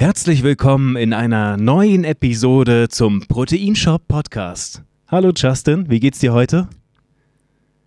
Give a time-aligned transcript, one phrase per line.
[0.00, 4.82] Herzlich willkommen in einer neuen Episode zum Proteinshop Podcast.
[5.08, 6.70] Hallo Justin, wie geht's dir heute?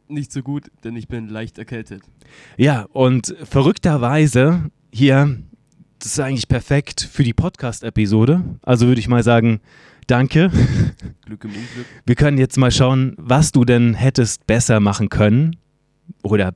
[0.07, 2.03] Nicht so gut, denn ich bin leicht erkältet.
[2.55, 5.39] Ja, und verrückterweise hier,
[5.97, 8.43] das ist eigentlich perfekt für die Podcast-Episode.
[8.61, 9.59] Also würde ich mal sagen,
[10.05, 10.51] danke.
[11.25, 11.87] Glück im Unglück.
[12.05, 15.55] Wir können jetzt mal schauen, was du denn hättest besser machen können
[16.21, 16.53] oder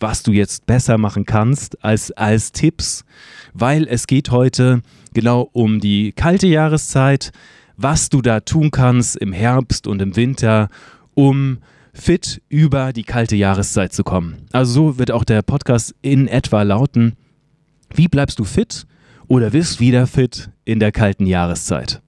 [0.00, 3.04] was du jetzt besser machen kannst als, als Tipps,
[3.54, 4.82] weil es geht heute
[5.14, 7.32] genau um die kalte Jahreszeit,
[7.76, 10.68] was du da tun kannst im Herbst und im Winter,
[11.14, 11.58] um
[11.92, 14.46] fit über die kalte Jahreszeit zu kommen.
[14.52, 17.16] Also so wird auch der Podcast in etwa lauten,
[17.94, 18.86] wie bleibst du fit
[19.28, 22.02] oder wirst wieder fit in der kalten Jahreszeit?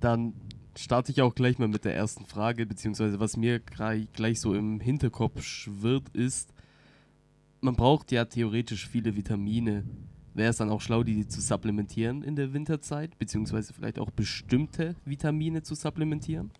[0.00, 0.32] Dann
[0.76, 4.80] starte ich auch gleich mal mit der ersten Frage, beziehungsweise was mir gleich so im
[4.80, 6.53] Hinterkopf schwirrt, ist,
[7.64, 9.84] man braucht ja theoretisch viele Vitamine.
[10.34, 14.96] Wäre es dann auch schlau, die zu supplementieren in der Winterzeit, beziehungsweise vielleicht auch bestimmte
[15.04, 16.50] Vitamine zu supplementieren?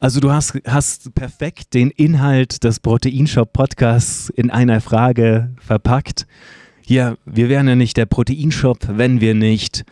[0.00, 6.26] Also du hast, hast perfekt den Inhalt des Proteinshop Podcasts in einer Frage verpackt.
[6.82, 9.84] Hier, wir wären ja nicht der Proteinshop, wenn wir nicht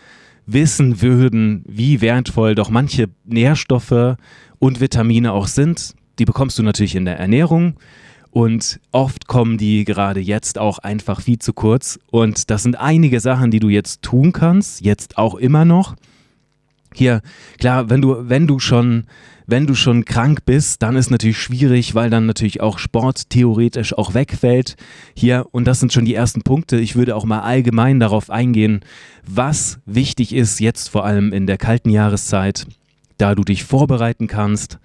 [0.44, 4.16] wissen würden, wie wertvoll doch manche Nährstoffe
[4.58, 5.94] und Vitamine auch sind.
[6.18, 7.76] Die bekommst du natürlich in der Ernährung
[8.32, 11.98] und oft kommen die gerade jetzt auch einfach viel zu kurz.
[12.10, 15.96] Und das sind einige Sachen, die du jetzt tun kannst, jetzt auch immer noch.
[16.94, 17.20] Hier,
[17.58, 19.04] klar, wenn du, wenn du schon,
[19.46, 23.92] wenn du schon krank bist, dann ist natürlich schwierig, weil dann natürlich auch Sport theoretisch
[23.92, 24.76] auch wegfällt.
[25.14, 26.80] Hier, und das sind schon die ersten Punkte.
[26.80, 28.80] Ich würde auch mal allgemein darauf eingehen,
[29.26, 32.66] was wichtig ist, jetzt vor allem in der kalten Jahreszeit,
[33.18, 34.78] da du dich vorbereiten kannst,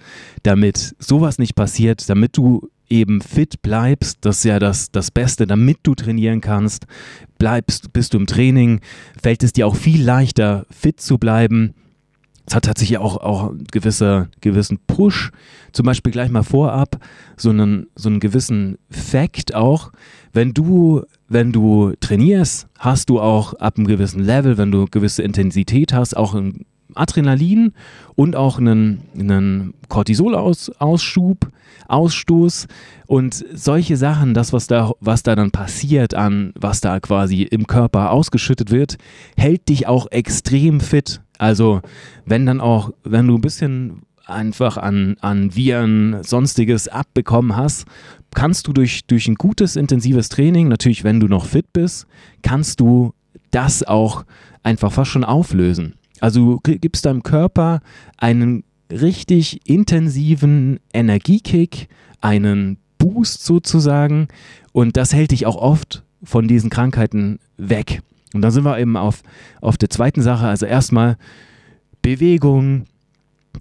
[0.43, 5.47] damit sowas nicht passiert, damit du eben fit bleibst, das ist ja das, das Beste,
[5.47, 6.85] damit du trainieren kannst,
[7.37, 8.81] bleibst, bist du im Training,
[9.21, 11.73] fällt es dir auch viel leichter, fit zu bleiben.
[12.45, 15.31] Es hat tatsächlich auch, auch einen gewisse, gewissen Push,
[15.73, 16.97] zum Beispiel gleich mal vorab,
[17.35, 19.91] so einen, so einen gewissen Fact auch,
[20.31, 25.23] wenn du, wenn du trainierst, hast du auch ab einem gewissen Level, wenn du gewisse
[25.23, 26.65] Intensität hast, auch ein
[26.97, 27.73] Adrenalin
[28.15, 31.51] und auch einen, einen Cortisolausschub,
[31.87, 32.67] Ausstoß
[33.05, 37.67] und solche Sachen, das, was da, was da dann passiert an, was da quasi im
[37.67, 38.97] Körper ausgeschüttet wird,
[39.37, 41.21] hält dich auch extrem fit.
[41.37, 41.81] Also,
[42.25, 47.85] wenn dann auch, wenn du ein bisschen einfach an, an Viren, sonstiges abbekommen hast,
[48.35, 52.07] kannst du durch, durch ein gutes, intensives Training, natürlich, wenn du noch fit bist,
[52.41, 53.13] kannst du
[53.51, 54.25] das auch
[54.63, 55.95] einfach fast schon auflösen.
[56.19, 57.81] Also du gibst deinem Körper
[58.17, 61.87] einen richtig intensiven Energiekick,
[62.21, 64.27] einen Boost sozusagen
[64.71, 68.01] und das hält dich auch oft von diesen Krankheiten weg.
[68.33, 69.21] Und dann sind wir eben auf,
[69.61, 71.17] auf der zweiten Sache, also erstmal
[72.01, 72.85] Bewegung,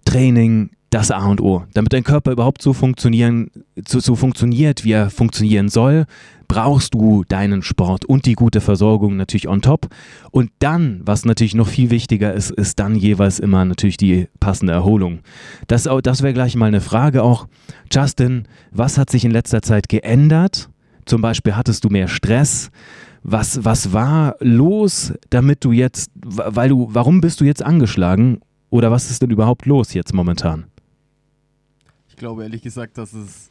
[0.05, 1.65] Training, das A und O.
[1.75, 3.51] Damit dein Körper überhaupt so funktionieren,
[3.87, 6.07] so, so funktioniert, wie er funktionieren soll,
[6.49, 9.89] brauchst du deinen Sport und die gute Versorgung natürlich on top.
[10.31, 14.73] Und dann, was natürlich noch viel wichtiger ist, ist dann jeweils immer natürlich die passende
[14.73, 15.21] Erholung.
[15.67, 17.47] Das, das wäre gleich mal eine Frage auch.
[17.93, 20.71] Justin, was hat sich in letzter Zeit geändert?
[21.05, 22.71] Zum Beispiel hattest du mehr Stress?
[23.23, 28.41] Was, was war los, damit du jetzt, weil du, warum bist du jetzt angeschlagen?
[28.71, 30.67] Oder was ist denn überhaupt los jetzt momentan?
[32.09, 33.51] Ich glaube ehrlich gesagt, dass es.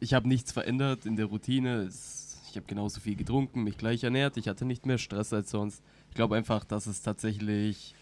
[0.00, 1.84] Ich habe nichts verändert in der Routine.
[1.84, 2.23] Es,
[2.54, 4.36] ich habe genauso viel getrunken, mich gleich ernährt.
[4.36, 5.82] Ich hatte nicht mehr Stress als sonst.
[6.10, 7.94] Ich glaube einfach, dass es tatsächlich.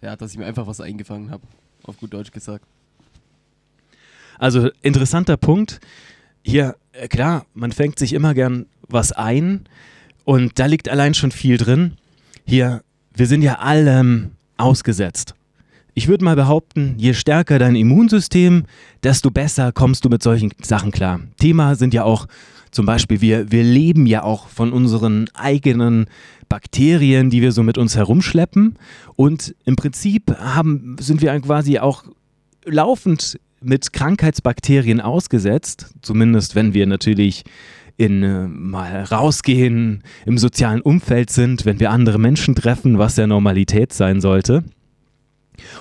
[0.00, 1.42] Ja, dass ich mir einfach was eingefangen habe.
[1.82, 2.64] Auf gut Deutsch gesagt.
[4.38, 5.80] Also interessanter Punkt.
[6.44, 9.64] Hier, äh, klar, man fängt sich immer gern was ein
[10.24, 11.96] und da liegt allein schon viel drin.
[12.46, 15.34] Hier, wir sind ja allem ausgesetzt.
[15.94, 18.66] Ich würde mal behaupten, je stärker dein Immunsystem,
[19.02, 21.18] desto besser kommst du mit solchen Sachen klar.
[21.40, 22.28] Thema sind ja auch
[22.70, 26.06] zum Beispiel, wir, wir leben ja auch von unseren eigenen
[26.48, 28.78] Bakterien, die wir so mit uns herumschleppen.
[29.16, 32.04] Und im Prinzip haben, sind wir quasi auch
[32.64, 37.44] laufend mit Krankheitsbakterien ausgesetzt, zumindest wenn wir natürlich
[37.96, 43.26] in äh, mal rausgehen, im sozialen Umfeld sind, wenn wir andere Menschen treffen, was ja
[43.26, 44.64] Normalität sein sollte.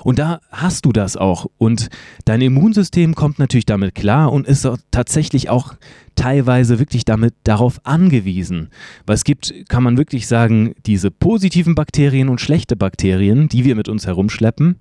[0.03, 1.47] Und da hast du das auch.
[1.57, 1.89] Und
[2.25, 5.74] dein Immunsystem kommt natürlich damit klar und ist auch tatsächlich auch
[6.15, 8.69] teilweise wirklich damit darauf angewiesen.
[9.06, 13.75] Weil es gibt, kann man wirklich sagen, diese positiven Bakterien und schlechte Bakterien, die wir
[13.75, 14.77] mit uns herumschleppen.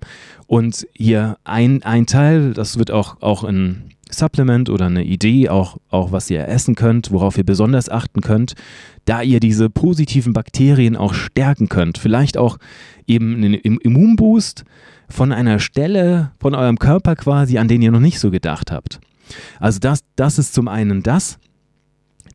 [0.47, 5.77] Und hier ein, ein Teil, das wird auch, auch in, Supplement oder eine Idee, auch,
[5.89, 8.55] auch was ihr essen könnt, worauf ihr besonders achten könnt,
[9.05, 11.97] da ihr diese positiven Bakterien auch stärken könnt.
[11.97, 12.57] Vielleicht auch
[13.05, 14.65] eben einen Immunboost
[15.09, 18.99] von einer Stelle von eurem Körper quasi, an den ihr noch nicht so gedacht habt.
[19.59, 21.39] Also das, das ist zum einen das.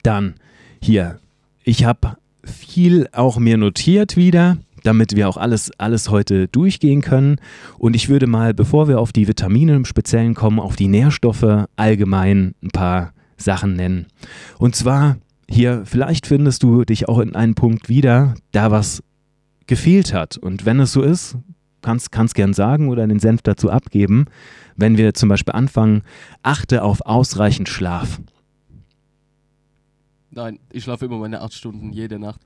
[0.02, 0.34] Dann
[0.80, 1.18] hier,
[1.64, 7.36] ich habe viel auch mir notiert wieder damit wir auch alles, alles heute durchgehen können.
[7.78, 11.66] Und ich würde mal, bevor wir auf die Vitamine im Speziellen kommen, auf die Nährstoffe
[11.76, 14.06] allgemein ein paar Sachen nennen.
[14.58, 15.16] Und zwar
[15.48, 19.02] hier, vielleicht findest du dich auch in einem Punkt wieder, da was
[19.66, 20.36] gefehlt hat.
[20.38, 21.36] Und wenn es so ist,
[21.82, 24.26] kannst, kannst gern sagen oder den Senf dazu abgeben.
[24.76, 26.02] Wenn wir zum Beispiel anfangen,
[26.42, 28.20] achte auf ausreichend Schlaf.
[30.30, 32.40] Nein, ich schlafe immer meine acht Stunden jede Nacht.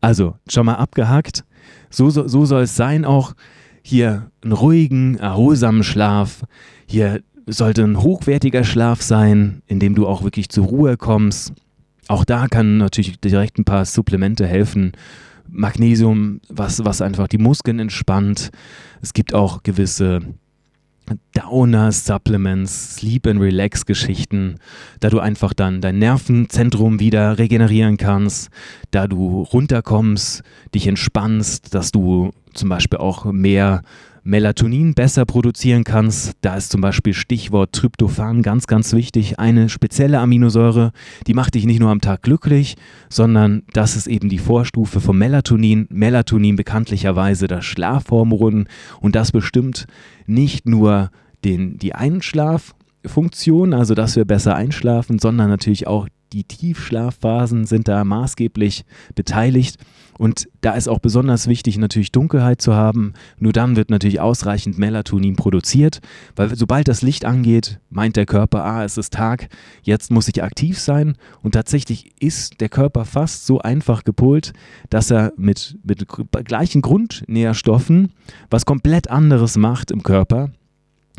[0.00, 1.44] Also, schon mal abgehakt.
[1.90, 3.34] So, so, so soll es sein, auch
[3.82, 6.44] hier einen ruhigen, erholsamen Schlaf.
[6.86, 11.52] Hier sollte ein hochwertiger Schlaf sein, in dem du auch wirklich zur Ruhe kommst.
[12.08, 14.92] Auch da kann natürlich direkt ein paar Supplemente helfen.
[15.48, 18.50] Magnesium, was, was einfach die Muskeln entspannt.
[19.02, 20.20] Es gibt auch gewisse
[21.34, 24.56] Downer, Supplements, Sleep and Relax Geschichten,
[25.00, 28.50] da du einfach dann dein Nervenzentrum wieder regenerieren kannst,
[28.90, 30.42] da du runterkommst,
[30.74, 33.82] dich entspannst, dass du zum Beispiel auch mehr
[34.24, 36.34] Melatonin besser produzieren kannst.
[36.42, 39.38] Da ist zum Beispiel Stichwort Tryptophan ganz, ganz wichtig.
[39.40, 40.92] Eine spezielle Aminosäure,
[41.26, 42.76] die macht dich nicht nur am Tag glücklich,
[43.08, 45.88] sondern das ist eben die Vorstufe vom Melatonin.
[45.90, 48.68] Melatonin bekanntlicherweise das Schlafhormon
[49.00, 49.86] und das bestimmt
[50.26, 51.10] nicht nur
[51.44, 58.04] den, die Einschlaffunktion, also dass wir besser einschlafen, sondern natürlich auch die Tiefschlafphasen sind da
[58.04, 58.84] maßgeblich
[59.14, 59.76] beteiligt.
[60.22, 63.14] Und da ist auch besonders wichtig, natürlich Dunkelheit zu haben.
[63.40, 65.98] Nur dann wird natürlich ausreichend Melatonin produziert,
[66.36, 69.48] weil sobald das Licht angeht, meint der Körper, ah, es ist Tag,
[69.82, 71.16] jetzt muss ich aktiv sein.
[71.42, 74.52] Und tatsächlich ist der Körper fast so einfach gepolt,
[74.90, 76.06] dass er mit, mit
[76.44, 78.12] gleichen Grundnährstoffen
[78.48, 80.52] was komplett anderes macht im Körper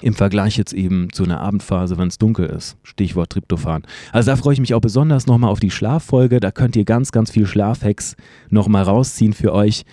[0.02, 2.78] im Vergleich jetzt eben zu einer Abendphase, wenn es dunkel ist.
[2.84, 3.84] Stichwort Tryptophan.
[4.12, 6.40] Also da freue ich mich auch besonders nochmal auf die Schlaffolge.
[6.40, 8.16] Da könnt ihr ganz, ganz viel Schlafhacks
[8.50, 9.84] nochmal rausziehen für euch.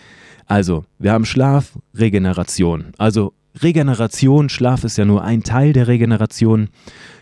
[0.46, 2.86] Also, wir haben Schlaf, Regeneration.
[2.98, 6.68] Also Regeneration, Schlaf ist ja nur ein Teil der Regeneration.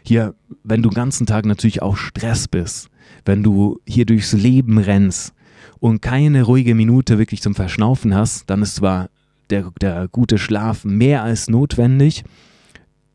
[0.02, 2.88] Hier, wenn du den ganzen Tag natürlich auch Stress bist,
[3.24, 5.34] wenn du hier durchs Leben rennst
[5.78, 9.10] und keine ruhige Minute wirklich zum Verschnaufen hast, dann ist zwar
[9.50, 12.24] der, der gute Schlaf mehr als notwendig,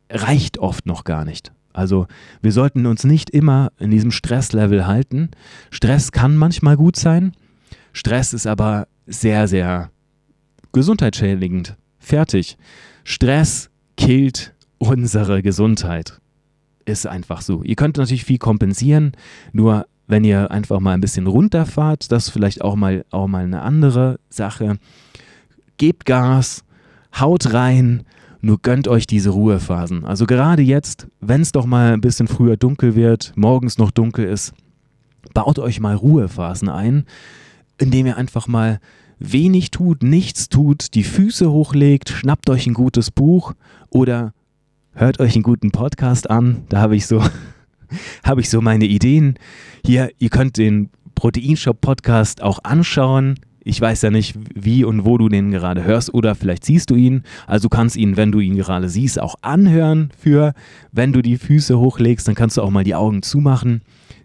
[0.10, 1.52] reicht oft noch gar nicht.
[1.74, 2.08] Also
[2.42, 5.32] wir sollten uns nicht immer in diesem Stresslevel halten.
[5.72, 7.34] Stress kann manchmal gut sein.
[7.94, 9.90] Stress ist aber sehr, sehr
[10.72, 11.76] gesundheitsschädigend.
[11.98, 12.58] Fertig.
[13.04, 16.20] Stress killt unsere Gesundheit.
[16.86, 17.64] Ist einfach so.
[17.64, 19.14] Ihr könnt natürlich viel kompensieren,
[19.52, 23.46] nur wenn ihr einfach mal ein bisschen runterfahrt, das ist vielleicht auch mal, auch mal
[23.46, 24.78] eine andere Sache.
[25.78, 26.64] Gebt Gas,
[27.18, 28.04] haut rein,
[28.44, 30.04] nur gönnt euch diese Ruhephasen.
[30.04, 34.26] Also gerade jetzt, wenn es doch mal ein bisschen früher dunkel wird, morgens noch dunkel
[34.26, 34.54] ist,
[35.34, 37.06] baut euch mal Ruhephasen ein,
[37.78, 38.82] indem ihr einfach mal
[39.18, 43.54] wenig tut, nichts tut, die Füße hochlegt, schnappt euch ein gutes Buch
[43.90, 44.34] oder
[44.92, 46.64] hört euch einen guten Podcast an.
[46.68, 47.24] Da habe ich so
[48.26, 49.40] habe ich so meine Ideen.
[49.86, 53.40] Hier, ihr könnt den Proteinshop Podcast auch anschauen.
[53.64, 56.96] Ich weiß ja nicht, wie und wo du den gerade hörst oder vielleicht siehst du
[56.96, 57.24] ihn.
[57.48, 60.54] Also du kannst ihn, wenn du ihn gerade siehst, auch anhören für,
[60.92, 63.82] wenn du die Füße hochlegst, dann kannst du auch mal die Augen zumachen,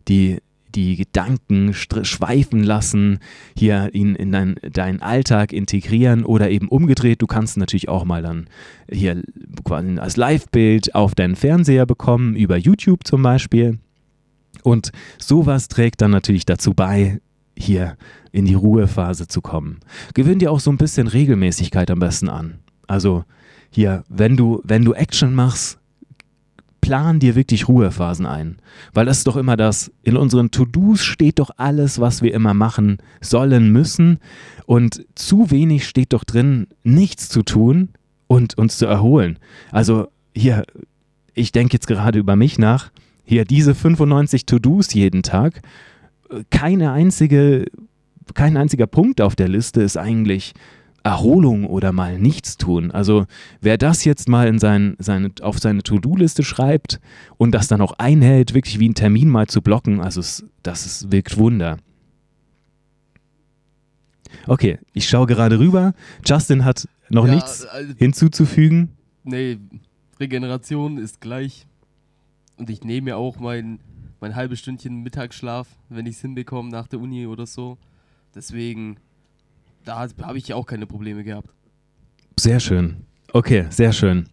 [0.09, 0.39] die,
[0.75, 3.21] die Gedanken schweifen lassen,
[3.57, 7.23] hier ihn in dein, deinen Alltag integrieren oder eben umgedreht.
[7.23, 8.49] Du kannst natürlich auch mal dann
[8.91, 9.23] hier
[9.63, 13.79] quasi als Live-Bild auf deinen Fernseher bekommen, über YouTube zum Beispiel.
[14.65, 17.21] Und sowas trägt dann natürlich dazu bei,
[17.59, 17.97] hier
[18.33, 19.81] in die Ruhephase zu kommen.
[20.15, 22.59] Gewöhn dir auch so ein bisschen Regelmäßigkeit am besten an.
[22.87, 23.25] Also
[23.71, 25.79] hier, wenn du, wenn du Action machst,
[26.81, 28.59] plan dir wirklich Ruhephasen ein.
[28.95, 32.55] Weil das ist doch immer das, in unseren To-Dos steht doch alles, was wir immer
[32.55, 34.21] machen sollen, müssen.
[34.65, 37.91] Und zu wenig steht doch drin, nichts zu tun
[38.27, 39.39] und uns zu erholen.
[39.71, 40.65] Also hier,
[41.35, 42.91] ich denke jetzt gerade über mich nach.
[43.25, 45.61] Hier, diese 95 To-Dos jeden Tag.
[46.51, 47.67] Keine einzige
[48.35, 50.53] kein einziger Punkt auf der Liste ist eigentlich
[51.05, 52.91] Erholung oder mal nichts tun.
[52.91, 53.27] Also
[53.61, 57.01] wer das jetzt mal in sein, seine, auf seine To-Do-Liste schreibt
[57.37, 60.87] und das dann auch einhält, wirklich wie einen Termin mal zu blocken, also es, das
[60.87, 61.79] ist, wirkt Wunder.
[64.47, 65.95] Okay, ich schaue gerade rüber.
[66.27, 68.91] Justin hat noch ja, nichts also, hinzuzufügen.
[69.25, 69.59] Nee,
[70.21, 71.67] Regeneration ist gleich
[72.57, 73.79] Und ich nehme ja auch mein,
[74.21, 77.79] mein halbes Stündchen Mittagsschlaf, wenn ich es hinbekomme nach der Uni oder so.
[78.35, 78.97] Deswegen,
[79.85, 81.49] da habe ich ja auch keine Probleme gehabt.
[82.39, 83.05] Sehr schön.
[83.33, 84.29] Okay, sehr schön.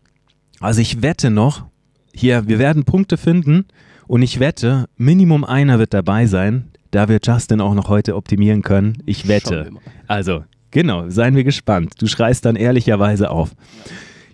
[0.60, 1.66] Also ich wette noch,
[2.14, 3.66] hier, wir werden Punkte finden
[4.08, 6.72] und ich wette, Minimum einer wird dabei sein.
[6.92, 9.04] Da wird Justin auch noch heute optimieren können.
[9.06, 9.70] Ich wette.
[10.08, 12.02] Also, genau, seien wir gespannt.
[12.02, 13.52] Du schreist dann ehrlicherweise auf.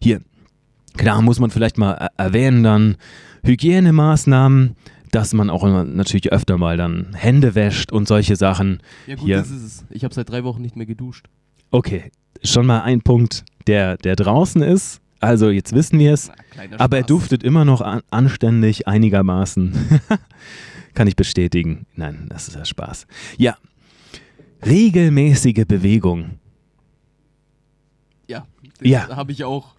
[0.01, 0.21] Hier,
[0.95, 2.97] klar muss man vielleicht mal erwähnen dann
[3.43, 4.75] Hygienemaßnahmen,
[5.11, 8.81] dass man auch natürlich öfter mal dann Hände wäscht und solche Sachen.
[9.07, 9.37] Ja gut, Hier.
[9.37, 9.85] das ist es.
[9.89, 11.27] Ich habe seit drei Wochen nicht mehr geduscht.
[11.69, 12.11] Okay,
[12.43, 15.01] schon mal ein Punkt, der, der draußen ist.
[15.19, 16.31] Also jetzt wissen wir es.
[16.77, 20.01] Aber er duftet immer noch an, anständig einigermaßen.
[20.93, 21.85] Kann ich bestätigen.
[21.95, 23.05] Nein, das ist ja Spaß.
[23.37, 23.55] Ja.
[24.65, 26.39] Regelmäßige Bewegung.
[28.27, 28.45] Ja,
[28.81, 29.15] ja.
[29.15, 29.75] habe ich auch.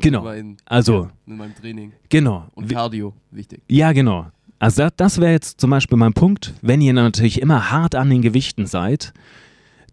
[0.00, 0.22] Genau.
[0.22, 1.04] Mein, also.
[1.04, 1.92] Ja, in meinem Training.
[2.08, 2.46] Genau.
[2.54, 3.62] Und Cardio, wichtig.
[3.68, 4.30] Ja, genau.
[4.62, 8.22] Also das wäre jetzt zum Beispiel mein Punkt, wenn ihr natürlich immer hart an den
[8.22, 9.12] Gewichten seid,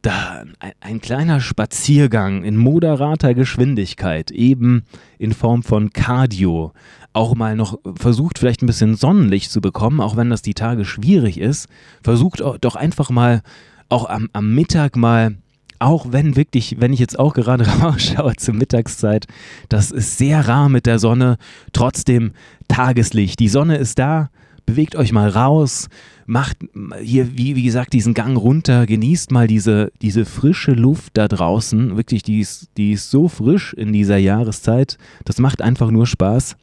[0.04, 4.84] da ein, ein, kleiner Spaziergang in moderater Geschwindigkeit, eben
[5.18, 6.72] in Form von Cardio,
[7.14, 10.86] auch mal noch versucht, vielleicht ein bisschen Sonnenlicht zu bekommen, auch wenn das die Tage
[10.86, 11.68] schwierig ist.
[12.04, 13.42] Versucht doch einfach mal
[13.90, 15.36] auch am, am Mittag mal,
[15.80, 19.26] auch wenn wirklich, wenn ich jetzt auch gerade rausschaue zur Mittagszeit,
[19.68, 21.38] das ist sehr rar mit der Sonne,
[21.74, 22.34] trotzdem
[22.68, 23.40] Tageslicht.
[23.40, 24.30] Die Sonne ist da,
[24.70, 25.90] bewegt euch mal raus,
[26.26, 26.58] macht
[27.02, 31.98] hier, wie, wie gesagt, diesen Gang runter, genießt mal diese, diese frische Luft da draußen.
[31.98, 34.98] Wirklich, die ist, die ist so frisch in dieser Jahreszeit.
[35.26, 36.56] Das macht einfach nur Spaß.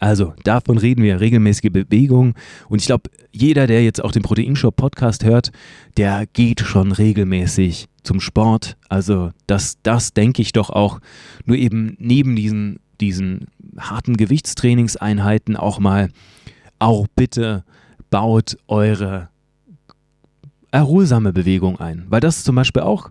[0.00, 2.34] Also, davon reden wir, regelmäßige Bewegung.
[2.68, 5.52] Und ich glaube, jeder, der jetzt auch den Proteinshop Podcast hört,
[5.96, 8.76] der geht schon regelmäßig zum Sport.
[8.88, 10.98] Also, das, das denke ich doch auch.
[11.44, 13.46] Nur eben neben diesen, diesen
[13.78, 16.10] harten Gewichtstrainingseinheiten auch mal
[16.84, 17.64] auch bitte
[18.10, 19.28] baut eure
[20.70, 22.04] erholsame Bewegung ein.
[22.08, 23.10] Weil das zum Beispiel auch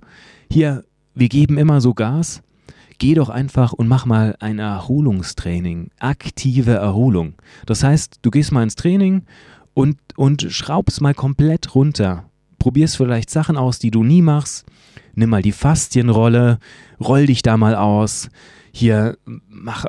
[0.50, 0.84] hier,
[1.15, 2.42] wir geben immer so Gas.
[3.00, 7.34] Geh doch einfach und mach mal ein Erholungstraining, aktive Erholung.
[7.65, 9.24] Das heißt, du gehst mal ins Training
[9.74, 12.25] und, und schraubst mal komplett runter.
[12.60, 14.65] Probierst vielleicht Sachen aus, die du nie machst.
[15.15, 16.60] Nimm mal die Faszienrolle,
[17.00, 18.30] roll dich da mal aus.
[18.72, 19.18] Hier
[19.50, 19.86] mach,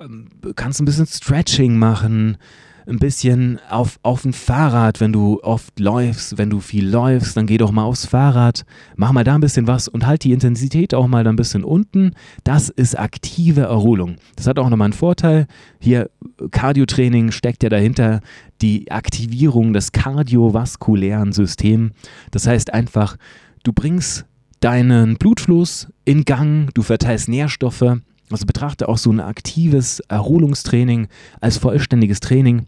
[0.56, 2.38] kannst ein bisschen Stretching machen,
[2.86, 7.46] ein bisschen auf, auf dem Fahrrad, wenn du oft läufst, wenn du viel läufst, dann
[7.46, 8.64] geh doch mal aufs Fahrrad,
[8.96, 11.64] mach mal da ein bisschen was und halt die Intensität auch mal da ein bisschen
[11.64, 12.12] unten.
[12.44, 14.16] Das ist aktive Erholung.
[14.36, 15.46] Das hat auch nochmal einen Vorteil.
[15.80, 16.10] Hier,
[16.50, 18.20] Cardiotraining steckt ja dahinter
[18.60, 21.92] die Aktivierung des kardiovaskulären Systems.
[22.30, 23.16] Das heißt einfach,
[23.62, 24.26] du bringst
[24.60, 27.98] deinen Blutfluss in Gang, du verteilst Nährstoffe.
[28.30, 31.08] Also betrachte auch so ein aktives Erholungstraining
[31.40, 32.66] als vollständiges Training.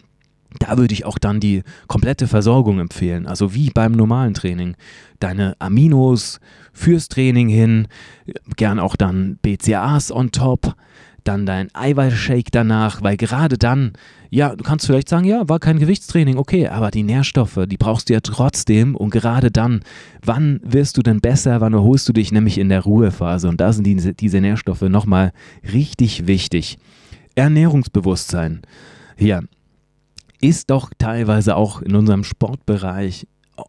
[0.59, 4.77] Da würde ich auch dann die komplette Versorgung empfehlen, also wie beim normalen Training.
[5.19, 6.41] Deine Aminos
[6.73, 7.89] fürs Training hin,
[8.57, 10.75] gern auch dann BCAAs on top,
[11.27, 13.93] dann dein Eiweißshake danach, weil gerade dann,
[14.31, 18.09] ja, du kannst vielleicht sagen, ja, war kein Gewichtstraining, okay, aber die Nährstoffe, die brauchst
[18.09, 19.81] du ja trotzdem und gerade dann,
[20.25, 23.73] wann wirst du denn besser, wann erholst du dich nämlich in der Ruhephase und da
[23.73, 25.33] sind diese, diese Nährstoffe nochmal
[25.73, 26.79] richtig wichtig.
[27.35, 28.63] Ernährungsbewusstsein.
[29.19, 29.43] Ja,
[30.41, 33.27] ist doch teilweise auch in unserem Sportbereich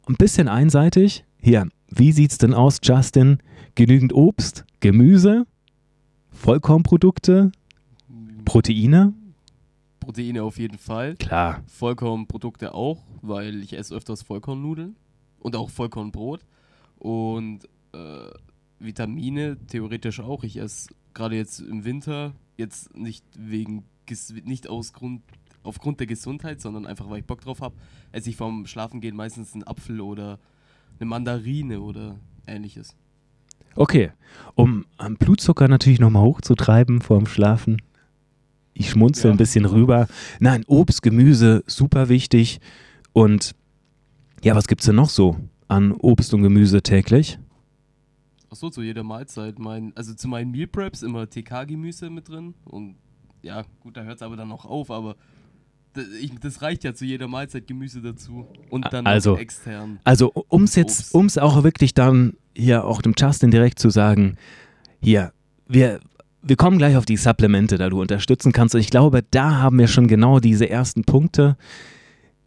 [0.08, 1.24] ein bisschen einseitig.
[1.42, 3.40] Hier, wie sieht's denn aus, Justin?
[3.76, 5.46] Genügend Obst, Gemüse,
[6.38, 7.52] Vollkornprodukte,
[8.46, 9.14] Proteine?
[10.00, 11.16] Proteine auf jeden Fall.
[11.16, 11.64] Klar.
[11.68, 14.96] Vollkornprodukte auch, weil ich esse öfters Vollkornnudeln
[15.40, 16.46] und auch Vollkornbrot.
[17.00, 18.30] Und äh,
[18.80, 20.44] Vitamine theoretisch auch.
[20.44, 23.84] Ich esse gerade jetzt im Winter, jetzt nicht wegen
[24.46, 25.24] nicht aus Grund
[25.64, 27.76] aufgrund der Gesundheit, sondern einfach weil ich Bock drauf habe,
[28.14, 30.40] esse ich vorm Schlafengehen meistens einen Apfel oder
[31.00, 32.96] eine Mandarine oder ähnliches.
[33.78, 34.12] Okay,
[34.56, 37.80] um am Blutzucker natürlich nochmal hochzutreiben vorm Schlafen.
[38.74, 39.32] Ich schmunzel ja.
[39.36, 40.08] ein bisschen rüber.
[40.40, 42.60] Nein, Obst, Gemüse, super wichtig.
[43.14, 43.54] Und
[44.44, 47.38] ja, was gibt es denn noch so an Obst und Gemüse täglich?
[48.50, 49.60] Achso, zu jeder Mahlzeit.
[49.60, 52.56] Mein, also zu meinen Meal Preps immer TK-Gemüse mit drin.
[52.66, 52.96] Und
[53.44, 55.18] ja, gut, da hört es aber dann noch auf, aber
[56.42, 60.00] das reicht ja zu jeder Mahlzeit Gemüse dazu und dann also, extern.
[60.04, 63.90] Also um es jetzt, um es auch wirklich dann hier auch dem Justin direkt zu
[63.90, 64.38] sagen,
[65.00, 65.32] hier,
[65.68, 66.00] wir,
[66.42, 68.76] wir kommen gleich auf die Supplemente, da du unterstützen kannst.
[68.76, 71.58] Und ich glaube, da haben wir schon genau diese ersten Punkte.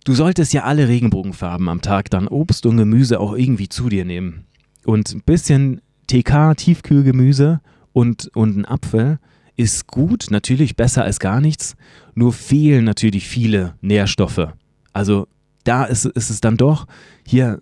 [0.05, 4.05] Du solltest ja alle Regenbogenfarben am Tag dann Obst und Gemüse auch irgendwie zu dir
[4.05, 4.47] nehmen.
[4.85, 7.61] Und ein bisschen TK, Tiefkühlgemüse
[7.93, 9.19] und, und ein Apfel
[9.61, 11.77] ist gut, natürlich besser als gar nichts,
[12.15, 14.49] nur fehlen natürlich viele Nährstoffe.
[14.95, 15.29] Also
[15.65, 16.87] da ist, ist es dann doch
[17.27, 17.61] hier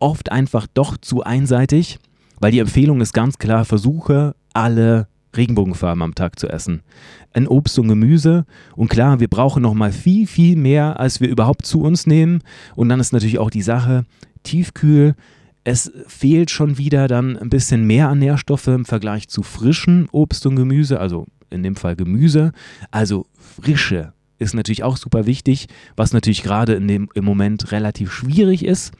[0.00, 2.00] oft einfach doch zu einseitig,
[2.40, 6.82] weil die Empfehlung ist ganz klar, versuche alle Regenbogenfarben am Tag zu essen.
[7.32, 11.28] Ein Obst und Gemüse und klar, wir brauchen noch mal viel, viel mehr, als wir
[11.28, 12.42] überhaupt zu uns nehmen.
[12.74, 14.04] Und dann ist natürlich auch die Sache,
[14.42, 15.14] tiefkühl,
[15.64, 20.46] es fehlt schon wieder dann ein bisschen mehr an Nährstoffe im Vergleich zu frischen Obst
[20.46, 22.52] und Gemüse, also in dem Fall Gemüse.
[22.90, 28.12] Also frische ist natürlich auch super wichtig, was natürlich gerade in dem, im Moment relativ
[28.12, 28.92] schwierig ist.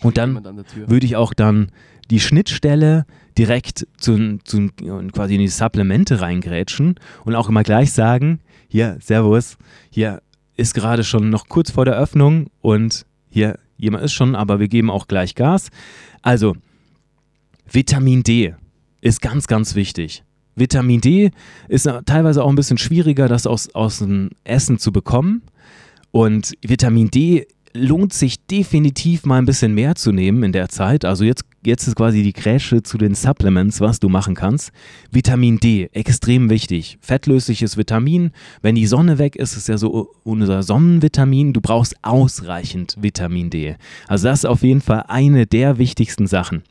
[0.00, 0.42] Und dann
[0.86, 1.70] würde ich auch dann
[2.10, 3.06] die Schnittstelle
[3.38, 4.68] direkt zu, zu,
[5.12, 9.56] quasi in die Supplemente reingrätschen und auch immer gleich sagen, hier, Servus,
[9.90, 10.20] hier
[10.56, 14.68] ist gerade schon noch kurz vor der Öffnung und hier, jemand ist schon, aber wir
[14.68, 15.70] geben auch gleich Gas.
[16.22, 16.54] Also,
[17.70, 18.54] Vitamin D
[19.00, 20.22] ist ganz, ganz wichtig.
[20.54, 21.32] Vitamin D
[21.68, 25.42] ist teilweise auch ein bisschen schwieriger, das aus, aus dem Essen zu bekommen.
[26.12, 31.04] Und Vitamin D lohnt sich definitiv mal ein bisschen mehr zu nehmen in der Zeit.
[31.04, 34.72] Also jetzt, jetzt ist quasi die Kräsche zu den Supplements, was du machen kannst.
[35.10, 36.98] Vitamin D, extrem wichtig.
[37.00, 38.32] Fettlösliches Vitamin.
[38.60, 41.52] Wenn die Sonne weg ist, ist ja so unser Sonnenvitamin.
[41.52, 43.76] Du brauchst ausreichend Vitamin D.
[44.06, 46.62] Also das ist auf jeden Fall eine der wichtigsten Sachen.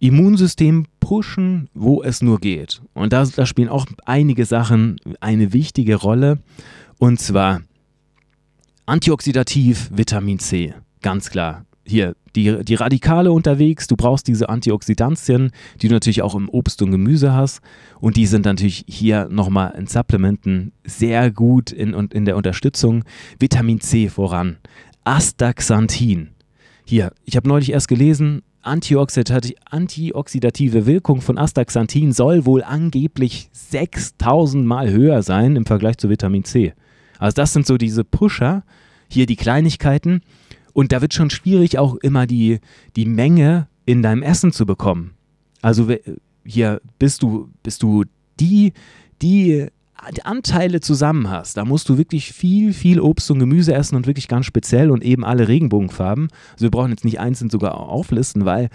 [0.00, 2.80] Immunsystem pushen, wo es nur geht.
[2.94, 6.38] Und da, da spielen auch einige Sachen eine wichtige Rolle.
[6.98, 7.62] Und zwar
[8.88, 11.66] Antioxidativ Vitamin C, ganz klar.
[11.84, 15.50] Hier, die, die Radikale unterwegs, du brauchst diese Antioxidantien,
[15.82, 17.60] die du natürlich auch im Obst und Gemüse hast.
[18.00, 23.04] Und die sind natürlich hier nochmal in Supplementen sehr gut in, in der Unterstützung.
[23.38, 24.56] Vitamin C voran.
[25.04, 26.30] Astaxanthin.
[26.86, 34.90] Hier, ich habe neulich erst gelesen, antioxidative Wirkung von Astaxanthin soll wohl angeblich 6000 Mal
[34.90, 36.72] höher sein im Vergleich zu Vitamin C.
[37.18, 38.62] Also das sind so diese Pusher,
[39.08, 40.22] hier die Kleinigkeiten.
[40.72, 42.60] Und da wird schon schwierig, auch immer die,
[42.96, 45.14] die Menge in deinem Essen zu bekommen.
[45.62, 45.88] Also
[46.44, 48.04] hier bist du, bist du
[48.38, 48.72] die,
[49.22, 49.68] die
[50.22, 54.28] Anteile zusammen hast, da musst du wirklich viel, viel Obst und Gemüse essen und wirklich
[54.28, 56.28] ganz speziell und eben alle Regenbogenfarben.
[56.52, 58.68] Also wir brauchen jetzt nicht einzeln sogar auflisten, weil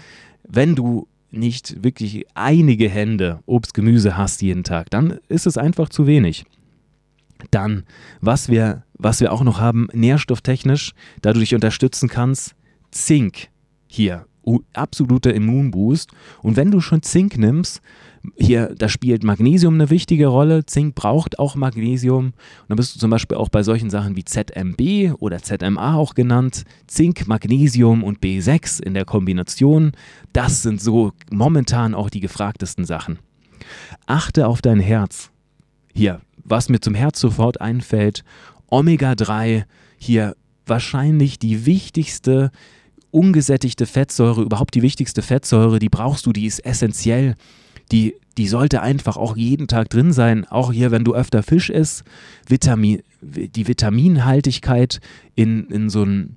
[0.46, 5.88] wenn du nicht wirklich einige Hände Obst, Gemüse hast jeden Tag, dann ist es einfach
[5.88, 6.44] zu wenig.
[7.50, 7.84] Dann,
[8.20, 12.54] was wir, was wir auch noch haben, nährstofftechnisch, da du dich unterstützen kannst,
[12.90, 13.48] Zink
[13.86, 14.26] hier,
[14.72, 16.10] absoluter Immunboost.
[16.42, 17.80] Und wenn du schon Zink nimmst,
[18.36, 20.64] hier, da spielt Magnesium eine wichtige Rolle.
[20.64, 22.26] Zink braucht auch Magnesium.
[22.26, 22.34] Und
[22.68, 26.64] dann bist du zum Beispiel auch bei solchen Sachen wie ZMB oder ZMA auch genannt.
[26.86, 29.92] Zink, Magnesium und B6 in der Kombination.
[30.32, 33.18] Das sind so momentan auch die gefragtesten Sachen.
[34.06, 35.30] Achte auf dein Herz.
[35.92, 38.24] Hier, was mir zum Herz sofort einfällt,
[38.70, 39.64] Omega-3,
[39.96, 42.50] hier wahrscheinlich die wichtigste
[43.10, 47.36] ungesättigte Fettsäure, überhaupt die wichtigste Fettsäure, die brauchst du, die ist essentiell.
[47.92, 50.46] Die, die sollte einfach auch jeden Tag drin sein.
[50.46, 52.02] Auch hier, wenn du öfter Fisch isst,
[52.48, 55.00] Vitamin, die Vitaminhaltigkeit
[55.36, 56.36] in, in so einem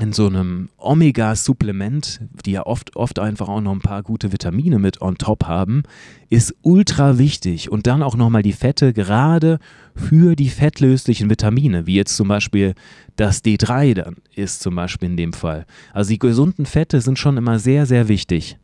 [0.00, 4.80] in so einem Omega-Supplement, die ja oft, oft einfach auch noch ein paar gute Vitamine
[4.80, 5.84] mit on top haben,
[6.30, 7.70] ist ultra wichtig.
[7.70, 9.60] Und dann auch nochmal die Fette, gerade
[9.94, 12.74] für die fettlöslichen Vitamine, wie jetzt zum Beispiel
[13.14, 15.64] das D3 dann ist zum Beispiel in dem Fall.
[15.92, 18.58] Also die gesunden Fette sind schon immer sehr, sehr wichtig.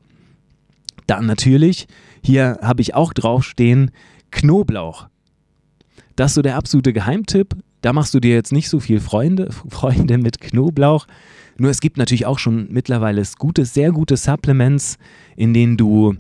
[1.07, 1.87] Dann natürlich,
[2.25, 3.93] hier habe ich auch draufstehen,
[4.33, 5.09] Knoblauch.
[6.17, 7.55] Das ist so der absolute Geheimtipp.
[7.81, 11.07] Da machst du dir jetzt nicht so viel Freunde, Freunde mit Knoblauch.
[11.59, 14.99] Nur es gibt natürlich auch schon mittlerweile gute, sehr gute Supplements,
[15.37, 16.17] in denen du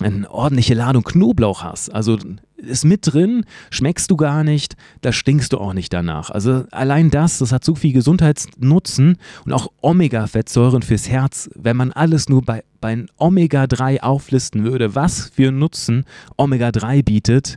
[0.00, 1.94] eine ordentliche Ladung Knoblauch hast.
[1.94, 2.18] Also
[2.56, 6.30] ist mit drin, schmeckst du gar nicht, da stinkst du auch nicht danach.
[6.30, 11.50] Also allein das, das hat so viel Gesundheitsnutzen und auch Omega-Fettsäuren fürs Herz.
[11.54, 16.04] Wenn man alles nur bei, bei Omega-3 auflisten würde, was für Nutzen
[16.36, 17.56] Omega-3 bietet,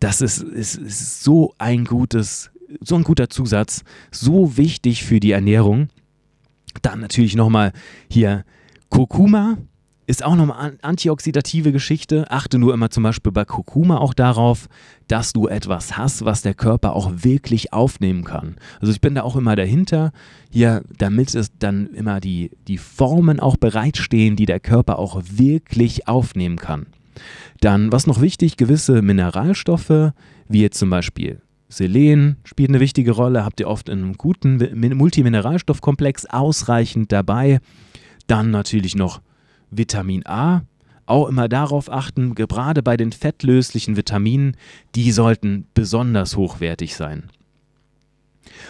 [0.00, 5.32] das ist, ist, ist so ein gutes, so ein guter Zusatz, so wichtig für die
[5.32, 5.88] Ernährung.
[6.82, 7.72] Dann natürlich nochmal
[8.10, 8.44] hier
[8.90, 9.56] Kurkuma,
[10.06, 12.30] ist auch nochmal eine antioxidative Geschichte.
[12.30, 14.68] Achte nur immer zum Beispiel bei Kurkuma auch darauf,
[15.08, 18.56] dass du etwas hast, was der Körper auch wirklich aufnehmen kann.
[18.80, 20.12] Also ich bin da auch immer dahinter,
[20.50, 26.06] hier, damit es dann immer die, die Formen auch bereitstehen, die der Körper auch wirklich
[26.06, 26.86] aufnehmen kann.
[27.60, 30.12] Dann, was noch wichtig, gewisse Mineralstoffe,
[30.48, 34.58] wie jetzt zum Beispiel Selen spielt eine wichtige Rolle, habt ihr oft in einem guten
[34.96, 37.60] Multimineralstoffkomplex ausreichend dabei.
[38.26, 39.20] Dann natürlich noch
[39.70, 40.62] Vitamin A,
[41.06, 44.56] auch immer darauf achten, gerade bei den fettlöslichen Vitaminen,
[44.94, 47.30] die sollten besonders hochwertig sein.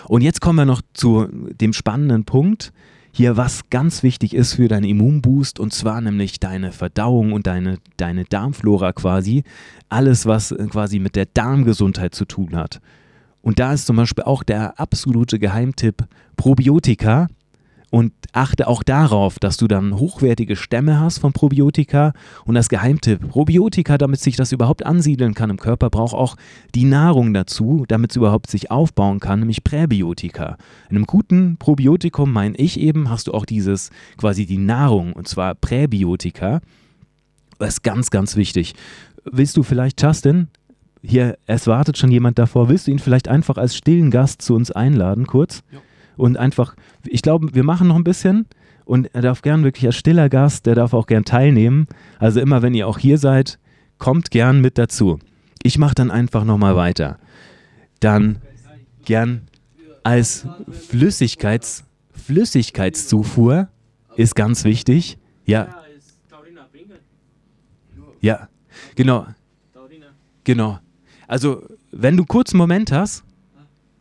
[0.06, 2.72] Und jetzt kommen wir noch zu dem spannenden Punkt,
[3.16, 7.78] hier was ganz wichtig ist für deinen Immunboost und zwar nämlich deine Verdauung und deine,
[7.96, 9.42] deine Darmflora quasi.
[9.88, 12.82] Alles, was quasi mit der Darmgesundheit zu tun hat.
[13.40, 16.04] Und da ist zum Beispiel auch der absolute Geheimtipp
[16.36, 17.28] Probiotika
[17.96, 22.12] und achte auch darauf, dass du dann hochwertige Stämme hast von Probiotika.
[22.44, 26.36] Und das Geheimtipp, Probiotika, damit sich das überhaupt ansiedeln kann im Körper, braucht auch
[26.74, 30.58] die Nahrung dazu, damit es überhaupt sich aufbauen kann, nämlich Präbiotika.
[30.90, 35.26] In einem guten Probiotikum, meine ich eben, hast du auch dieses quasi die Nahrung, und
[35.26, 36.60] zwar Präbiotika.
[37.58, 38.74] Das ist ganz, ganz wichtig.
[39.24, 40.48] Willst du vielleicht, Justin,
[41.00, 44.54] hier, es wartet schon jemand davor, willst du ihn vielleicht einfach als stillen Gast zu
[44.54, 45.62] uns einladen, kurz?
[45.72, 45.78] Ja
[46.16, 46.74] und einfach,
[47.04, 48.46] ich glaube, wir machen noch ein bisschen
[48.84, 51.86] und er darf gern wirklich als stiller Gast, der darf auch gern teilnehmen.
[52.18, 53.58] Also immer, wenn ihr auch hier seid,
[53.98, 55.18] kommt gern mit dazu.
[55.62, 57.18] Ich mache dann einfach nochmal weiter.
[58.00, 58.38] Dann
[59.04, 59.42] gern
[60.02, 60.46] als
[60.88, 63.68] Flüssigkeits, Flüssigkeitszufuhr
[64.16, 65.18] ist ganz wichtig.
[65.44, 65.68] Ja.
[68.20, 68.48] Ja,
[68.94, 69.26] genau.
[70.44, 70.78] Genau.
[71.26, 73.24] Also, wenn du kurz einen Moment hast,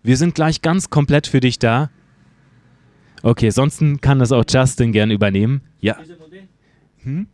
[0.03, 1.89] wir sind gleich ganz komplett für dich da.
[3.25, 5.61] Okay, sonst kann das auch Justin gern übernehmen.
[5.81, 5.97] Ja.
[6.97, 7.25] Hm?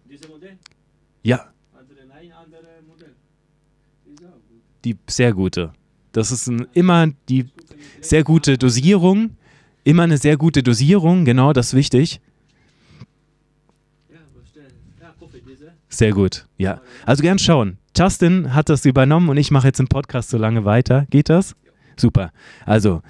[1.22, 1.52] Ja.
[4.86, 5.74] Die sehr gute.
[6.14, 7.48] Das ist ein, immer die
[8.00, 9.36] sehr gute Dosierung.
[9.84, 12.22] Immer eine sehr gute Dosierung, genau, das ist wichtig.
[15.90, 16.80] Sehr gut, ja.
[17.06, 17.80] Also gern schauen.
[17.98, 21.06] Justin hat das übernommen und ich mache jetzt im Podcast so lange weiter.
[21.10, 21.58] Geht das?
[21.98, 22.32] Super.
[22.66, 23.02] Also,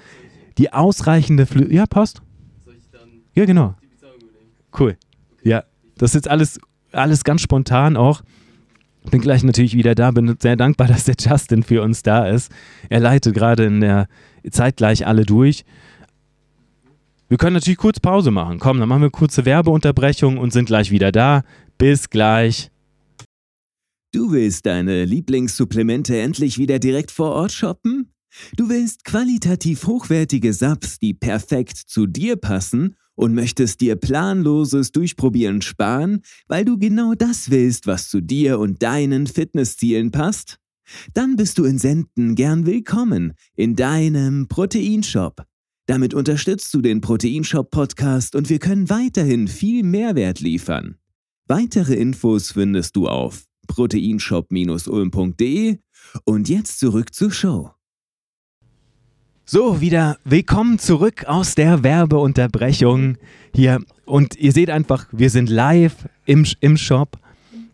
[0.58, 2.22] die ausreichende Flü Ja, passt.
[3.34, 3.74] Ja, genau.
[4.78, 4.96] Cool.
[5.42, 5.64] Ja,
[5.96, 6.60] das ist jetzt alles,
[6.92, 8.22] alles ganz spontan auch.
[9.10, 12.52] Bin gleich natürlich wieder da, bin sehr dankbar, dass der Justin für uns da ist.
[12.88, 14.08] Er leitet gerade in der
[14.50, 15.64] Zeit gleich alle durch.
[17.28, 18.58] Wir können natürlich kurz Pause machen.
[18.58, 21.44] Komm, dann machen wir kurze Werbeunterbrechung und sind gleich wieder da.
[21.78, 22.70] Bis gleich.
[24.12, 28.12] Du willst deine Lieblingssupplemente endlich wieder direkt vor Ort shoppen?
[28.56, 35.62] Du willst qualitativ hochwertige Subs, die perfekt zu dir passen und möchtest dir planloses Durchprobieren
[35.62, 40.58] sparen, weil du genau das willst, was zu dir und deinen Fitnesszielen passt?
[41.14, 45.44] Dann bist du in Senden gern willkommen in deinem Proteinshop.
[45.86, 50.96] Damit unterstützt du den Proteinshop Podcast und wir können weiterhin viel Mehrwert liefern.
[51.48, 55.78] Weitere Infos findest du auf proteinshop-ulm.de
[56.24, 57.72] und jetzt zurück zur Show.
[59.44, 63.18] So, wieder willkommen zurück aus der Werbeunterbrechung
[63.52, 63.80] hier.
[64.04, 67.18] Und ihr seht einfach, wir sind live im, im Shop.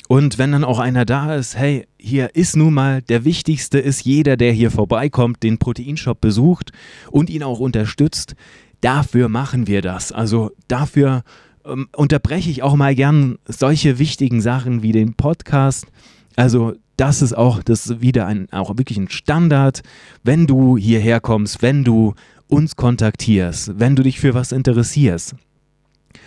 [0.09, 4.03] Und wenn dann auch einer da ist, hey, hier ist nun mal der Wichtigste ist
[4.03, 6.73] jeder, der hier vorbeikommt, den Proteinshop besucht
[7.11, 8.35] und ihn auch unterstützt.
[8.81, 10.11] Dafür machen wir das.
[10.11, 11.23] Also dafür
[11.67, 15.87] ähm, unterbreche ich auch mal gern solche wichtigen Sachen wie den Podcast.
[16.35, 19.83] Also das ist auch das wieder ein auch wirklich ein Standard,
[20.23, 22.15] wenn du hierher kommst, wenn du
[22.49, 25.35] uns kontaktierst, wenn du dich für was interessierst.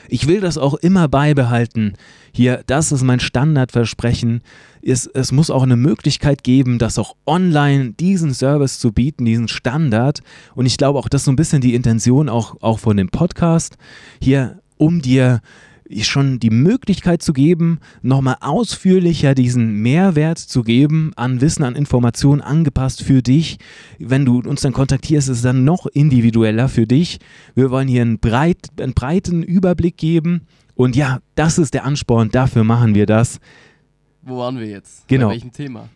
[0.08, 1.94] Ich will das auch immer beibehalten.
[2.34, 4.42] Hier, das ist mein Standardversprechen.
[4.82, 9.48] Es, es muss auch eine Möglichkeit geben, das auch online diesen Service zu bieten, diesen
[9.48, 10.22] Standard.
[10.56, 13.10] Und ich glaube auch, das ist so ein bisschen die Intention auch, auch von dem
[13.10, 13.78] Podcast.
[14.22, 15.42] Hier, um dir
[16.04, 22.42] schon die Möglichkeit zu geben, nochmal ausführlicher diesen Mehrwert zu geben an Wissen, an Informationen
[22.42, 23.58] angepasst für dich.
[24.00, 27.20] Wenn du uns dann kontaktierst, ist es dann noch individueller für dich.
[27.56, 30.42] Wir wollen hier einen, breit, einen breiten Überblick geben.
[30.76, 33.40] Und ja, das ist der Ansporn, dafür machen wir das.
[34.22, 35.08] Wo waren wir jetzt?
[35.08, 35.28] Genau.
[35.28, 35.90] Bei welchem Thema?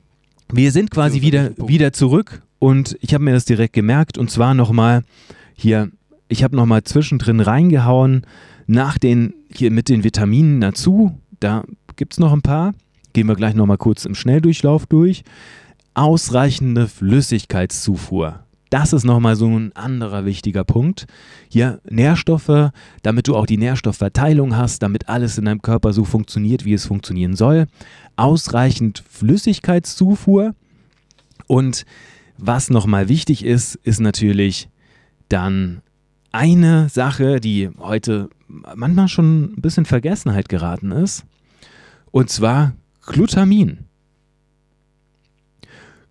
[0.51, 4.53] Wir sind quasi wieder, wieder zurück und ich habe mir das direkt gemerkt und zwar
[4.53, 5.03] nochmal
[5.55, 5.89] hier,
[6.27, 8.25] ich habe nochmal zwischendrin reingehauen,
[8.67, 11.63] nach den, hier mit den Vitaminen dazu, da
[11.95, 12.73] gibt es noch ein paar,
[13.13, 15.23] gehen wir gleich nochmal kurz im Schnelldurchlauf durch.
[15.93, 18.45] Ausreichende Flüssigkeitszufuhr.
[18.69, 21.05] Das ist nochmal so ein anderer wichtiger Punkt.
[21.47, 22.71] Hier Nährstoffe,
[23.03, 26.85] damit du auch die Nährstoffverteilung hast, damit alles in deinem Körper so funktioniert, wie es
[26.85, 27.67] funktionieren soll.
[28.17, 30.55] Ausreichend Flüssigkeitszufuhr.
[31.47, 31.85] Und
[32.37, 34.67] was nochmal wichtig ist, ist natürlich
[35.29, 35.81] dann
[36.35, 41.25] eine Sache, die heute manchmal schon ein bisschen Vergessenheit geraten ist,
[42.11, 42.73] und zwar
[43.05, 43.85] Glutamin.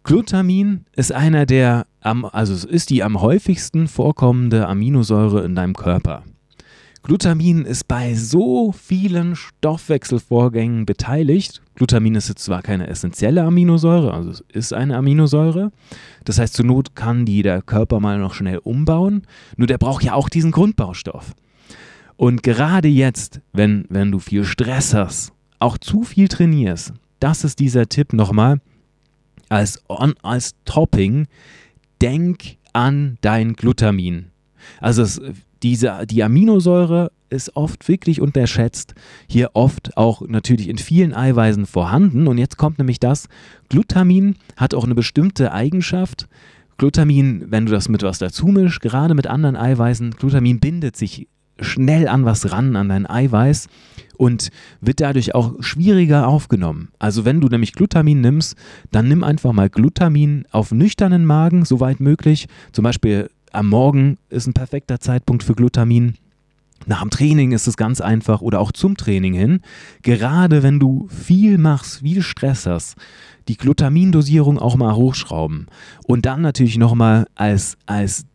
[0.03, 6.25] Glutamin ist einer der, also es ist die am häufigsten vorkommende Aminosäure in deinem Körper.
[7.03, 14.31] Glutamin ist bei so vielen Stoffwechselvorgängen beteiligt, Glutamin ist jetzt zwar keine essentielle Aminosäure, also
[14.31, 15.73] es ist eine Aminosäure.
[16.25, 19.23] Das heißt, zur Not kann die der Körper mal noch schnell umbauen.
[19.57, 21.35] Nur der braucht ja auch diesen Grundbaustoff.
[22.17, 27.59] Und gerade jetzt, wenn, wenn du viel Stress hast, auch zu viel trainierst, das ist
[27.59, 28.61] dieser Tipp nochmal
[29.49, 29.83] als,
[30.23, 31.27] als Topping,
[32.01, 34.27] denk an dein Glutamin.
[34.81, 35.21] Also es,
[35.63, 38.95] diese, die Aminosäure ist oft wirklich unterschätzt.
[39.29, 42.27] Hier oft auch natürlich in vielen Eiweißen vorhanden.
[42.27, 43.29] Und jetzt kommt nämlich das,
[43.69, 46.29] Glutamin hat auch eine bestimmte Eigenschaft.
[46.79, 51.29] Glutamin, wenn du das mit was dazu mischst, gerade mit anderen Eiweißen, Glutamin bindet sich
[51.61, 53.69] schnell an was ran, an dein Eiweiß
[54.17, 56.89] und wird dadurch auch schwieriger aufgenommen.
[56.99, 58.57] Also wenn du nämlich Glutamin nimmst,
[58.91, 62.47] dann nimm einfach mal Glutamin auf nüchternen Magen, soweit möglich.
[62.73, 66.15] Zum Beispiel am Morgen ist ein perfekter Zeitpunkt für Glutamin.
[66.87, 69.61] Nach dem Training ist es ganz einfach oder auch zum Training hin.
[70.03, 72.97] Gerade wenn du viel machst, viel Stress hast,
[73.49, 75.67] die Glutamindosierung auch mal hochschrauben.
[76.07, 78.27] Und dann natürlich nochmal als, als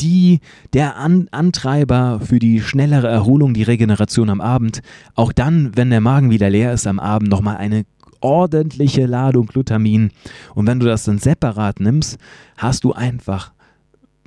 [0.00, 0.40] die,
[0.72, 4.80] der An Antreiber für die schnellere Erholung, die Regeneration am Abend.
[5.14, 7.84] Auch dann, wenn der Magen wieder leer ist am Abend, nochmal eine
[8.20, 10.10] ordentliche Ladung Glutamin.
[10.54, 12.18] Und wenn du das dann separat nimmst,
[12.56, 13.52] hast du einfach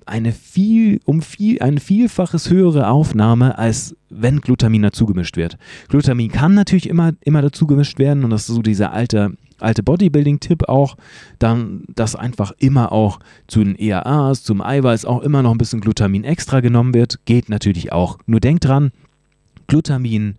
[0.07, 5.57] eine viel, um viel, ein Vielfaches höhere Aufnahme, als wenn Glutamin dazu gemischt wird.
[5.89, 9.83] Glutamin kann natürlich immer, immer dazu gemischt werden und das ist so dieser alte, alte
[9.83, 10.97] Bodybuilding-Tipp auch,
[11.39, 15.81] dann, dass einfach immer auch zu den ERAs, zum Eiweiß auch immer noch ein bisschen
[15.81, 18.17] Glutamin extra genommen wird, geht natürlich auch.
[18.25, 18.91] Nur denkt dran,
[19.67, 20.35] Glutamin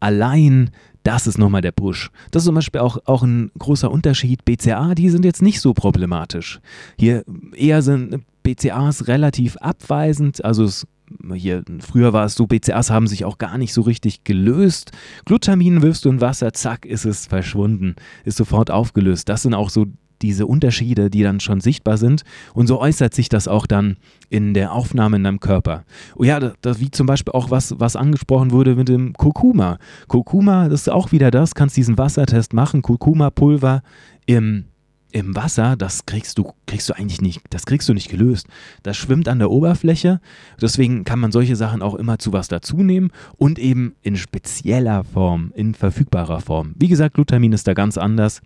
[0.00, 0.70] allein
[1.08, 2.10] das ist nochmal der Push.
[2.32, 4.44] Das ist zum Beispiel auch, auch ein großer Unterschied.
[4.44, 6.60] BCA, die sind jetzt nicht so problematisch.
[6.98, 7.24] Hier
[7.56, 10.44] eher sind BCAs relativ abweisend.
[10.44, 10.86] Also es,
[11.32, 14.92] hier, früher war es so, BCAs haben sich auch gar nicht so richtig gelöst.
[15.24, 19.30] Glutamin wirfst du in Wasser, zack, ist es verschwunden, ist sofort aufgelöst.
[19.30, 19.86] Das sind auch so
[20.22, 22.22] diese Unterschiede, die dann schon sichtbar sind.
[22.54, 23.96] Und so äußert sich das auch dann
[24.30, 25.84] in der Aufnahme in deinem Körper.
[26.16, 29.78] Oh ja, das, wie zum Beispiel auch was, was angesprochen wurde mit dem Kurkuma.
[30.08, 32.82] Kurkuma, das ist auch wieder das, kannst diesen Wassertest machen.
[32.82, 33.82] Kurkuma-Pulver
[34.26, 34.64] im
[35.10, 38.46] im Wasser, das kriegst du, kriegst du eigentlich nicht, das kriegst du nicht gelöst.
[38.82, 40.20] Das schwimmt an der Oberfläche.
[40.60, 45.04] Deswegen kann man solche Sachen auch immer zu was dazu nehmen und eben in spezieller
[45.04, 46.74] Form, in verfügbarer Form.
[46.76, 48.42] Wie gesagt, Glutamin ist da ganz anders.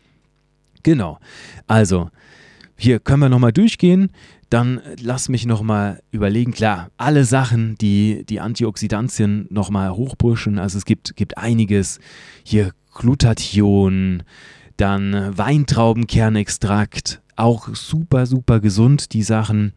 [0.82, 1.18] Genau.
[1.66, 2.10] Also,
[2.76, 4.10] hier können wir nochmal durchgehen.
[4.50, 6.52] Dann lass mich nochmal überlegen.
[6.52, 10.58] Klar, alle Sachen, die die Antioxidantien nochmal hochpushen.
[10.58, 12.00] Also es gibt, gibt einiges.
[12.44, 14.24] Hier Glutathion,
[14.76, 17.22] dann Weintraubenkernextrakt.
[17.36, 19.72] Auch super, super gesund, die Sachen.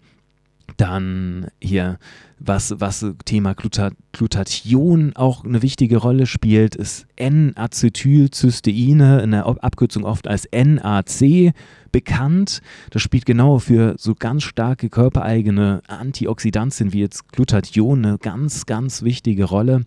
[0.78, 1.99] Dann hier,
[2.39, 10.06] was, was Thema Glutat Glutathion auch eine wichtige Rolle spielt, ist N-Acetylcysteine, in der Abkürzung
[10.06, 11.54] oft als NAC
[11.91, 12.62] bekannt.
[12.91, 19.04] Das spielt genau für so ganz starke körpereigene Antioxidantien wie jetzt Glutathion eine ganz, ganz
[19.04, 19.86] wichtige Rolle.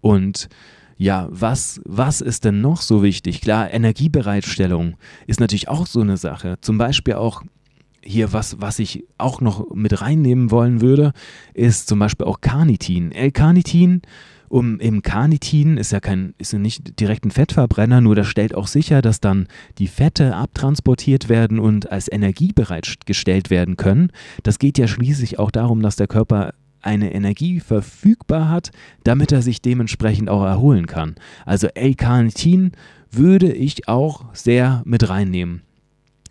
[0.00, 0.48] Und
[0.98, 3.40] ja, was, was ist denn noch so wichtig?
[3.40, 6.56] Klar, Energiebereitstellung ist natürlich auch so eine Sache.
[6.60, 7.42] Zum Beispiel auch
[8.02, 11.12] hier, was, was ich auch noch mit reinnehmen wollen würde,
[11.54, 13.12] ist zum Beispiel auch Carnitin.
[13.12, 14.02] L-Carnitin
[14.48, 18.54] um, im Carnitin ist ja kein, ist ja nicht direkt ein Fettverbrenner, nur das stellt
[18.54, 24.10] auch sicher, dass dann die Fette abtransportiert werden und als Energie bereitgestellt werden können.
[24.42, 28.70] Das geht ja schließlich auch darum, dass der Körper eine Energie verfügbar hat,
[29.04, 31.16] damit er sich dementsprechend auch erholen kann.
[31.44, 32.72] Also L-Carnitin
[33.10, 35.62] würde ich auch sehr mit reinnehmen.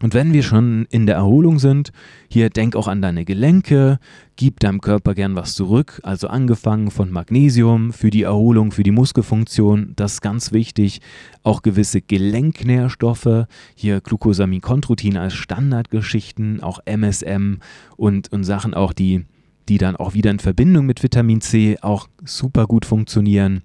[0.01, 1.91] Und wenn wir schon in der Erholung sind,
[2.29, 3.97] hier denk auch an deine Gelenke,
[4.35, 8.91] gib deinem Körper gern was zurück, also angefangen von Magnesium für die Erholung, für die
[8.91, 11.01] Muskelfunktion, das ist ganz wichtig.
[11.41, 17.57] Auch gewisse Gelenknährstoffe, hier Glucosamin-Chondroitin als Standardgeschichten, auch MSM
[17.95, 19.25] und, und Sachen auch, die,
[19.67, 23.63] die dann auch wieder in Verbindung mit Vitamin C auch super gut funktionieren.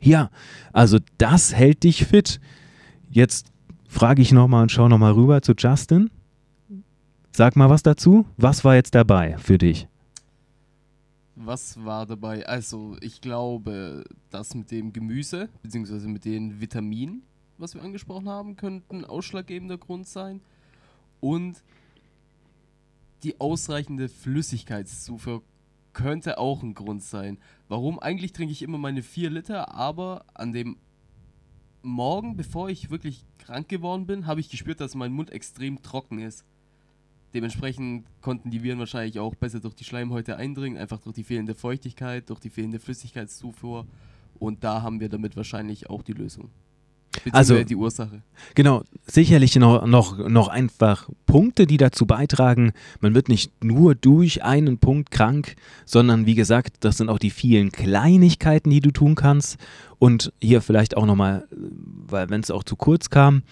[0.00, 0.30] Ja,
[0.72, 2.40] also das hält dich fit.
[3.10, 3.52] Jetzt
[3.88, 6.10] frage ich nochmal und schaue nochmal rüber zu Justin.
[7.32, 8.26] Sag mal was dazu.
[8.36, 9.88] Was war jetzt dabei für dich?
[11.34, 12.46] Was war dabei?
[12.46, 17.22] Also, ich glaube, das mit dem Gemüse, beziehungsweise mit den Vitaminen,
[17.58, 20.40] was wir angesprochen haben, könnte ein ausschlaggebender Grund sein.
[21.20, 21.62] Und
[23.22, 25.42] die ausreichende Flüssigkeitszufuhr
[25.92, 27.38] könnte auch ein Grund sein.
[27.68, 27.98] Warum?
[27.98, 30.76] Eigentlich trinke ich immer meine 4 Liter, aber an dem
[31.86, 36.18] Morgen, bevor ich wirklich krank geworden bin, habe ich gespürt, dass mein Mund extrem trocken
[36.18, 36.44] ist.
[37.32, 41.54] Dementsprechend konnten die Viren wahrscheinlich auch besser durch die Schleimhäute eindringen, einfach durch die fehlende
[41.54, 43.86] Feuchtigkeit, durch die fehlende Flüssigkeitszufuhr.
[44.40, 46.50] Und da haben wir damit wahrscheinlich auch die Lösung.
[47.32, 48.22] Also- die Ursache.
[48.54, 52.72] Genau, sicherlich noch, noch, noch einfach Punkte, die dazu beitragen.
[53.00, 57.30] Man wird nicht nur durch einen Punkt krank, sondern wie gesagt, das sind auch die
[57.30, 59.58] vielen Kleinigkeiten, die du tun kannst.
[59.98, 63.42] Und hier vielleicht auch nochmal, weil wenn es auch zu kurz kam,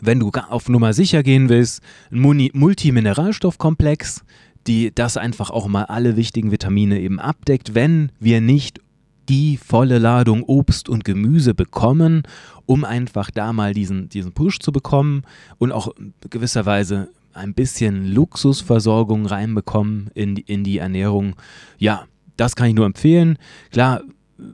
[0.00, 4.24] wenn du auf Nummer sicher gehen willst, ein Multimineralstoffkomplex,
[4.66, 8.80] die das einfach auch mal alle wichtigen Vitamine eben abdeckt, wenn wir nicht
[9.28, 12.22] die volle Ladung Obst und Gemüse bekommen,
[12.66, 15.22] um einfach da mal diesen, diesen Push zu bekommen
[15.58, 15.94] und auch
[16.30, 21.34] gewisserweise ein bisschen Luxusversorgung reinbekommen in, die- in die Ernährung.
[21.78, 22.04] Ja,
[22.36, 23.38] das kann ich nur empfehlen.
[23.70, 24.02] Klar,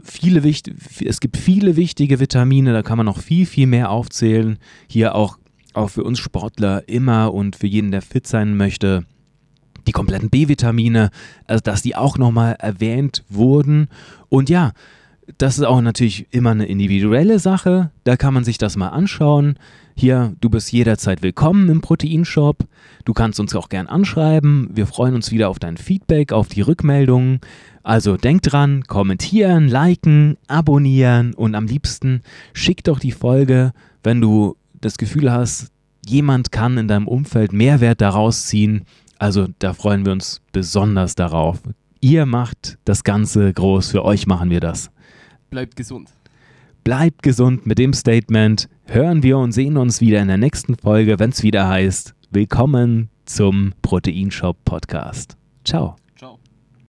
[0.02, 4.58] viele es gibt viele wichtige Vitamine, da kann man noch viel, viel mehr aufzählen.
[4.88, 5.38] Hier auch,
[5.74, 9.04] auch für uns Sportler immer und für jeden, der fit sein möchte,
[9.90, 11.10] die kompletten B-Vitamine,
[11.48, 13.88] also dass die auch nochmal erwähnt wurden.
[14.28, 14.70] Und ja,
[15.36, 17.90] das ist auch natürlich immer eine individuelle Sache.
[18.04, 19.56] Da kann man sich das mal anschauen.
[19.96, 22.68] Hier, du bist jederzeit willkommen im Proteinshop.
[23.04, 24.70] Du kannst uns auch gern anschreiben.
[24.72, 27.40] Wir freuen uns wieder auf dein Feedback, auf die Rückmeldungen.
[27.82, 32.22] Also denk dran, kommentieren, liken, abonnieren und am liebsten
[32.52, 33.72] schick doch die Folge,
[34.04, 35.72] wenn du das Gefühl hast,
[36.06, 38.84] jemand kann in deinem Umfeld Mehrwert daraus ziehen.
[39.20, 41.60] Also da freuen wir uns besonders darauf.
[42.00, 44.90] Ihr macht das Ganze groß, für euch machen wir das.
[45.50, 46.08] Bleibt gesund.
[46.84, 48.70] Bleibt gesund mit dem Statement.
[48.86, 53.10] Hören wir und sehen uns wieder in der nächsten Folge, wenn es wieder heißt, willkommen
[53.26, 55.36] zum Proteinshop Podcast.
[55.66, 55.96] Ciao.